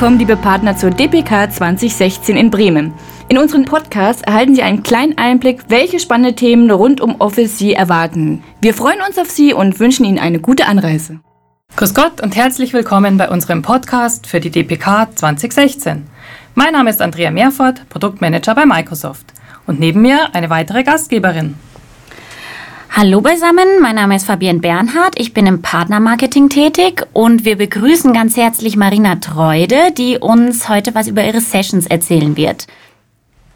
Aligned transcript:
willkommen, 0.00 0.18
liebe 0.18 0.36
Partner, 0.38 0.74
zur 0.78 0.92
DPK 0.92 1.50
2016 1.50 2.34
in 2.34 2.50
Bremen. 2.50 2.94
In 3.28 3.36
unserem 3.36 3.66
Podcast 3.66 4.26
erhalten 4.26 4.54
Sie 4.54 4.62
einen 4.62 4.82
kleinen 4.82 5.18
Einblick, 5.18 5.64
welche 5.68 6.00
spannende 6.00 6.34
Themen 6.34 6.70
rund 6.70 7.02
um 7.02 7.20
Office 7.20 7.58
Sie 7.58 7.74
erwarten. 7.74 8.42
Wir 8.62 8.72
freuen 8.72 9.02
uns 9.06 9.18
auf 9.18 9.28
Sie 9.28 9.52
und 9.52 9.78
wünschen 9.78 10.06
Ihnen 10.06 10.18
eine 10.18 10.40
gute 10.40 10.64
Anreise. 10.64 11.20
Grüß 11.76 11.92
Gott 11.92 12.22
und 12.22 12.34
herzlich 12.34 12.72
willkommen 12.72 13.18
bei 13.18 13.28
unserem 13.28 13.60
Podcast 13.60 14.26
für 14.26 14.40
die 14.40 14.48
DPK 14.48 15.14
2016. 15.14 16.06
Mein 16.54 16.72
Name 16.72 16.88
ist 16.88 17.02
Andrea 17.02 17.30
Mehrfort, 17.30 17.86
Produktmanager 17.90 18.54
bei 18.54 18.64
Microsoft. 18.64 19.26
Und 19.66 19.80
neben 19.80 20.00
mir 20.00 20.34
eine 20.34 20.48
weitere 20.48 20.82
Gastgeberin. 20.82 21.56
Hallo 22.92 23.20
beisammen, 23.20 23.80
mein 23.80 23.94
Name 23.94 24.16
ist 24.16 24.26
Fabienne 24.26 24.58
Bernhardt, 24.58 25.14
ich 25.16 25.32
bin 25.32 25.46
im 25.46 25.62
Partnermarketing 25.62 26.48
tätig 26.48 27.06
und 27.12 27.44
wir 27.44 27.56
begrüßen 27.56 28.12
ganz 28.12 28.36
herzlich 28.36 28.76
Marina 28.76 29.14
Treude, 29.14 29.92
die 29.96 30.18
uns 30.18 30.68
heute 30.68 30.92
was 30.92 31.06
über 31.06 31.24
ihre 31.24 31.40
Sessions 31.40 31.86
erzählen 31.86 32.36
wird. 32.36 32.66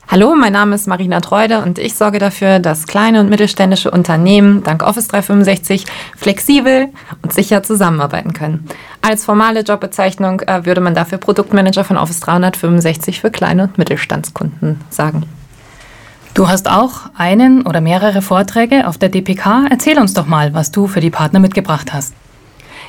Hallo, 0.07 0.37
mein 0.37 0.53
Name 0.53 0.77
ist 0.77 0.87
Marina 0.87 1.21
Treude 1.21 1.63
und 1.63 1.81
ich 1.81 1.95
sorge 1.95 2.21
dafür, 2.21 2.61
dass 2.61 2.87
kleine 2.87 3.21
und 3.21 3.29
mittelständische 3.29 3.91
Unternehmen 3.91 4.63
dank 4.63 4.85
Office 4.85 5.09
365 5.09 5.85
flexibel 6.17 6.91
und 7.23 7.33
sicher 7.33 7.65
zusammenarbeiten 7.65 8.35
können. 8.35 8.69
Als 9.03 9.25
formale 9.25 9.61
Jobbezeichnung 9.61 10.43
äh, 10.43 10.65
würde 10.65 10.81
man 10.81 10.95
dafür 10.95 11.19
Produktmanager 11.19 11.83
von 11.83 11.97
Office 11.97 12.21
365 12.21 13.21
für 13.21 13.33
kleine 13.33 13.65
und 13.65 13.79
Mittelstandskunden 13.79 14.81
sagen. 14.91 15.25
Du 16.35 16.49
hast 16.49 16.69
auch 16.69 17.03
einen 17.17 17.63
oder 17.65 17.81
mehrere 17.81 18.21
Vorträge 18.21 18.89
auf 18.89 18.99
der 18.99 19.09
DPK. 19.09 19.67
Erzähl 19.71 20.01
uns 20.01 20.15
doch 20.15 20.27
mal, 20.27 20.53
was 20.53 20.73
du 20.73 20.89
für 20.89 20.99
die 20.99 21.11
Partner 21.11 21.39
mitgebracht 21.39 21.93
hast. 21.93 22.13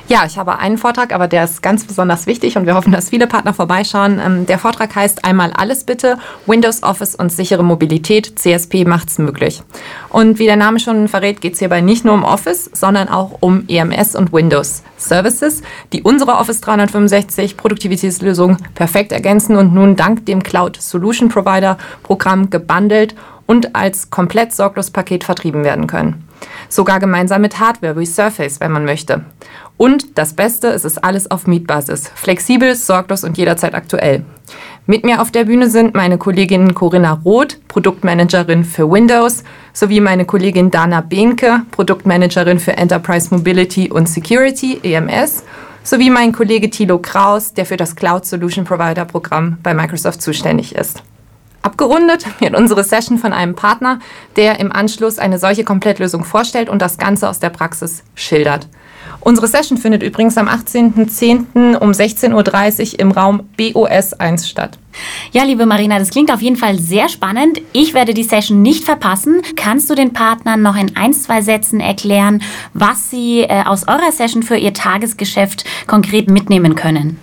Ja, 0.08 0.24
ich 0.24 0.36
habe 0.36 0.58
einen 0.58 0.78
Vortrag, 0.78 1.12
aber 1.12 1.28
der 1.28 1.44
ist 1.44 1.62
ganz 1.62 1.84
besonders 1.84 2.26
wichtig 2.26 2.56
und 2.56 2.66
wir 2.66 2.74
hoffen, 2.74 2.92
dass 2.92 3.10
viele 3.10 3.28
Partner 3.28 3.54
vorbeischauen. 3.54 4.20
Ähm, 4.24 4.46
der 4.46 4.58
Vortrag 4.58 4.94
heißt 4.94 5.24
Einmal 5.24 5.52
alles 5.52 5.84
bitte, 5.84 6.18
Windows 6.46 6.82
Office 6.82 7.14
und 7.14 7.30
sichere 7.30 7.64
Mobilität, 7.64 8.36
CSP 8.36 8.84
macht's 8.84 9.18
möglich. 9.18 9.62
Und 10.08 10.40
wie 10.40 10.46
der 10.46 10.56
Name 10.56 10.78
schon 10.80 11.06
verrät, 11.08 11.40
geht 11.40 11.54
es 11.54 11.58
hierbei 11.60 11.80
nicht 11.80 12.04
nur 12.04 12.14
um 12.14 12.22
Office, 12.22 12.70
sondern 12.72 13.08
auch 13.08 13.38
um 13.40 13.64
EMS 13.68 14.14
und 14.14 14.32
Windows 14.32 14.82
Services, 14.96 15.62
die 15.92 16.02
unsere 16.02 16.34
Office 16.34 16.60
365 16.60 17.56
Produktivitätslösung 17.56 18.58
perfekt 18.74 19.10
ergänzen 19.10 19.56
und 19.56 19.74
nun 19.74 19.96
dank 19.96 20.24
dem 20.26 20.42
Cloud 20.42 20.80
Solution 20.80 21.28
Provider 21.28 21.78
Programm 22.04 22.50
gebundelt 22.50 23.16
und 23.46 23.74
als 23.74 24.10
komplett 24.10 24.52
sorglos 24.52 24.90
Paket 24.90 25.24
vertrieben 25.24 25.64
werden 25.64 25.86
können. 25.86 26.26
Sogar 26.68 27.00
gemeinsam 27.00 27.42
mit 27.42 27.60
Hardware 27.60 27.98
wie 27.98 28.06
Surface, 28.06 28.60
wenn 28.60 28.72
man 28.72 28.84
möchte. 28.84 29.24
Und 29.76 30.18
das 30.18 30.34
Beste, 30.34 30.68
es 30.68 30.84
ist 30.84 31.02
alles 31.02 31.30
auf 31.30 31.46
Mietbasis. 31.46 32.10
Flexibel, 32.14 32.74
sorglos 32.74 33.24
und 33.24 33.36
jederzeit 33.38 33.74
aktuell. 33.74 34.24
Mit 34.86 35.04
mir 35.04 35.20
auf 35.20 35.30
der 35.30 35.44
Bühne 35.44 35.68
sind 35.68 35.94
meine 35.94 36.18
Kollegin 36.18 36.74
Corinna 36.74 37.20
Roth, 37.24 37.58
Produktmanagerin 37.68 38.64
für 38.64 38.90
Windows, 38.90 39.42
sowie 39.72 40.00
meine 40.00 40.24
Kollegin 40.24 40.70
Dana 40.70 41.00
Behnke, 41.00 41.62
Produktmanagerin 41.72 42.58
für 42.58 42.76
Enterprise 42.76 43.34
Mobility 43.34 43.90
und 43.90 44.08
Security, 44.08 44.78
EMS, 44.82 45.42
sowie 45.82 46.10
mein 46.10 46.32
Kollege 46.32 46.70
Thilo 46.70 46.98
Kraus, 46.98 47.52
der 47.52 47.66
für 47.66 47.76
das 47.76 47.96
Cloud 47.96 48.24
Solution 48.24 48.64
Provider 48.64 49.04
Programm 49.04 49.58
bei 49.62 49.74
Microsoft 49.74 50.22
zuständig 50.22 50.74
ist. 50.74 51.02
Abgerundet 51.66 52.24
wird 52.40 52.56
unsere 52.56 52.84
Session 52.84 53.18
von 53.18 53.32
einem 53.32 53.56
Partner, 53.56 53.98
der 54.36 54.60
im 54.60 54.70
Anschluss 54.70 55.18
eine 55.18 55.40
solche 55.40 55.64
Komplettlösung 55.64 56.22
vorstellt 56.22 56.68
und 56.68 56.80
das 56.80 56.96
Ganze 56.96 57.28
aus 57.28 57.40
der 57.40 57.50
Praxis 57.50 58.04
schildert. 58.14 58.68
Unsere 59.18 59.48
Session 59.48 59.76
findet 59.76 60.04
übrigens 60.04 60.38
am 60.38 60.46
18.10. 60.46 61.76
um 61.78 61.90
16.30 61.90 62.92
Uhr 62.92 63.00
im 63.00 63.10
Raum 63.10 63.48
BOS 63.56 64.12
1 64.12 64.48
statt. 64.48 64.78
Ja, 65.32 65.42
liebe 65.42 65.66
Marina, 65.66 65.98
das 65.98 66.10
klingt 66.10 66.32
auf 66.32 66.40
jeden 66.40 66.54
Fall 66.54 66.78
sehr 66.78 67.08
spannend. 67.08 67.60
Ich 67.72 67.92
werde 67.94 68.14
die 68.14 68.22
Session 68.22 68.62
nicht 68.62 68.84
verpassen. 68.84 69.42
Kannst 69.56 69.90
du 69.90 69.96
den 69.96 70.12
Partnern 70.12 70.62
noch 70.62 70.76
in 70.76 70.96
ein, 70.96 71.12
zwei 71.12 71.42
Sätzen 71.42 71.80
erklären, 71.80 72.42
was 72.74 73.10
sie 73.10 73.40
äh, 73.40 73.64
aus 73.64 73.88
eurer 73.88 74.12
Session 74.12 74.44
für 74.44 74.56
ihr 74.56 74.72
Tagesgeschäft 74.72 75.64
konkret 75.88 76.30
mitnehmen 76.30 76.76
können? 76.76 77.18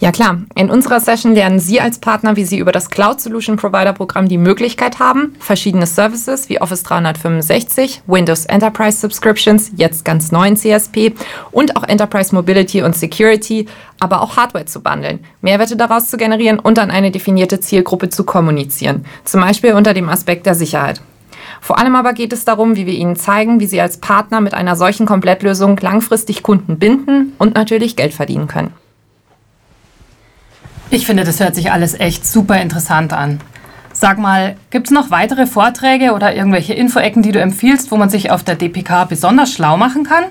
Ja 0.00 0.12
klar, 0.12 0.38
in 0.54 0.70
unserer 0.70 0.98
Session 0.98 1.34
lernen 1.34 1.60
Sie 1.60 1.78
als 1.78 1.98
Partner, 1.98 2.34
wie 2.34 2.46
Sie 2.46 2.56
über 2.56 2.72
das 2.72 2.88
Cloud 2.88 3.20
Solution 3.20 3.58
Provider 3.58 3.92
Programm 3.92 4.30
die 4.30 4.38
Möglichkeit 4.38 4.98
haben, 4.98 5.36
verschiedene 5.40 5.86
Services 5.86 6.48
wie 6.48 6.58
Office 6.58 6.84
365, 6.84 8.04
Windows 8.06 8.46
Enterprise 8.46 8.96
Subscriptions, 8.98 9.72
jetzt 9.76 10.06
ganz 10.06 10.32
neuen 10.32 10.56
CSP 10.56 11.12
und 11.50 11.76
auch 11.76 11.82
Enterprise 11.82 12.34
Mobility 12.34 12.82
und 12.82 12.96
Security, 12.96 13.66
aber 13.98 14.22
auch 14.22 14.38
Hardware 14.38 14.64
zu 14.64 14.80
bundeln, 14.80 15.20
Mehrwerte 15.42 15.76
daraus 15.76 16.08
zu 16.08 16.16
generieren 16.16 16.60
und 16.60 16.78
an 16.78 16.90
eine 16.90 17.10
definierte 17.10 17.60
Zielgruppe 17.60 18.08
zu 18.08 18.24
kommunizieren, 18.24 19.04
zum 19.24 19.42
Beispiel 19.42 19.74
unter 19.74 19.92
dem 19.92 20.08
Aspekt 20.08 20.46
der 20.46 20.54
Sicherheit. 20.54 21.02
Vor 21.60 21.78
allem 21.78 21.94
aber 21.94 22.14
geht 22.14 22.32
es 22.32 22.46
darum, 22.46 22.74
wie 22.74 22.86
wir 22.86 22.94
Ihnen 22.94 23.16
zeigen, 23.16 23.60
wie 23.60 23.66
Sie 23.66 23.82
als 23.82 23.98
Partner 23.98 24.40
mit 24.40 24.54
einer 24.54 24.76
solchen 24.76 25.04
Komplettlösung 25.04 25.76
langfristig 25.76 26.42
Kunden 26.42 26.78
binden 26.78 27.34
und 27.36 27.54
natürlich 27.54 27.96
Geld 27.96 28.14
verdienen 28.14 28.46
können. 28.46 28.72
Ich 30.92 31.06
finde, 31.06 31.22
das 31.22 31.38
hört 31.38 31.54
sich 31.54 31.70
alles 31.70 31.98
echt 31.98 32.26
super 32.26 32.60
interessant 32.60 33.12
an. 33.12 33.40
Sag 33.92 34.18
mal, 34.18 34.56
gibt 34.70 34.88
es 34.88 34.92
noch 34.92 35.12
weitere 35.12 35.46
Vorträge 35.46 36.12
oder 36.12 36.34
irgendwelche 36.34 36.74
Infoecken, 36.74 37.22
die 37.22 37.30
du 37.30 37.40
empfiehlst, 37.40 37.92
wo 37.92 37.96
man 37.96 38.10
sich 38.10 38.32
auf 38.32 38.42
der 38.42 38.56
DPK 38.56 39.04
besonders 39.04 39.52
schlau 39.52 39.76
machen 39.76 40.02
kann? 40.02 40.24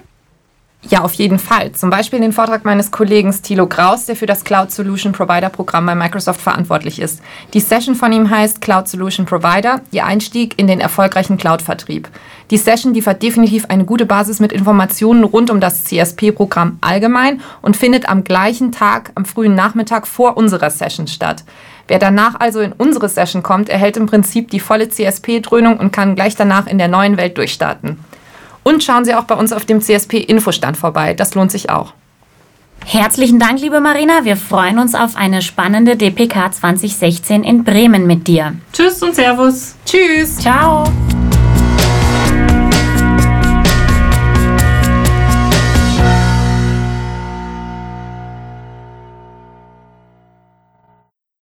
Ja, 0.87 1.01
auf 1.01 1.13
jeden 1.15 1.39
Fall. 1.39 1.73
Zum 1.73 1.89
Beispiel 1.89 2.21
den 2.21 2.31
Vortrag 2.31 2.63
meines 2.63 2.89
Kollegen 2.89 3.35
Thilo 3.43 3.67
Kraus, 3.67 4.05
der 4.05 4.15
für 4.15 4.25
das 4.25 4.45
Cloud 4.45 4.71
Solution 4.71 5.11
Provider 5.11 5.49
Programm 5.49 5.85
bei 5.85 5.93
Microsoft 5.93 6.39
verantwortlich 6.39 7.01
ist. 7.01 7.21
Die 7.53 7.59
Session 7.59 7.95
von 7.95 8.13
ihm 8.13 8.29
heißt 8.29 8.61
Cloud 8.61 8.87
Solution 8.87 9.25
Provider, 9.25 9.81
Ihr 9.91 10.05
Einstieg 10.05 10.57
in 10.57 10.67
den 10.67 10.79
erfolgreichen 10.79 11.37
Cloud-Vertrieb. 11.37 12.07
Die 12.49 12.57
Session 12.57 12.93
liefert 12.93 13.21
definitiv 13.21 13.65
eine 13.65 13.83
gute 13.83 14.05
Basis 14.05 14.39
mit 14.39 14.53
Informationen 14.53 15.25
rund 15.25 15.51
um 15.51 15.59
das 15.59 15.83
CSP-Programm 15.83 16.79
allgemein 16.79 17.41
und 17.61 17.75
findet 17.75 18.07
am 18.07 18.23
gleichen 18.23 18.71
Tag, 18.71 19.11
am 19.15 19.25
frühen 19.25 19.55
Nachmittag 19.55 20.07
vor 20.07 20.37
unserer 20.37 20.69
Session 20.69 21.07
statt. 21.07 21.43
Wer 21.89 21.99
danach 21.99 22.39
also 22.39 22.61
in 22.61 22.71
unsere 22.71 23.09
Session 23.09 23.43
kommt, 23.43 23.67
erhält 23.67 23.97
im 23.97 24.05
Prinzip 24.05 24.49
die 24.49 24.61
volle 24.61 24.89
CSP-Dröhnung 24.89 25.77
und 25.77 25.91
kann 25.91 26.15
gleich 26.15 26.35
danach 26.35 26.67
in 26.67 26.77
der 26.77 26.87
neuen 26.87 27.17
Welt 27.17 27.37
durchstarten. 27.37 27.99
Und 28.63 28.83
schauen 28.83 29.05
Sie 29.05 29.15
auch 29.15 29.23
bei 29.23 29.35
uns 29.35 29.53
auf 29.53 29.65
dem 29.65 29.81
CSP-Infostand 29.81 30.77
vorbei. 30.77 31.13
Das 31.13 31.35
lohnt 31.35 31.51
sich 31.51 31.69
auch. 31.69 31.93
Herzlichen 32.85 33.39
Dank, 33.39 33.59
liebe 33.59 33.81
Marina. 33.81 34.23
Wir 34.23 34.37
freuen 34.37 34.79
uns 34.79 34.95
auf 34.95 35.15
eine 35.15 35.41
spannende 35.41 35.95
DPK 35.95 36.51
2016 36.51 37.43
in 37.43 37.63
Bremen 37.63 38.07
mit 38.07 38.27
dir. 38.27 38.55
Tschüss 38.73 39.01
und 39.03 39.15
Servus. 39.15 39.75
Tschüss. 39.85 40.37
Ciao. 40.37 40.85